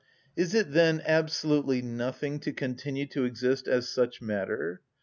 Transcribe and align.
Is 0.35 0.55
it, 0.55 0.71
then, 0.71 1.03
absolutely 1.05 1.83
nothing 1.83 2.39
to 2.39 2.51
continue 2.51 3.05
to 3.09 3.23
exist 3.23 3.67
as 3.67 3.87
such 3.87 4.19
matter? 4.19 4.81